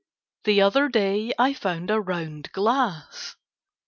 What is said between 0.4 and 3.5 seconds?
The other day I found a round glass.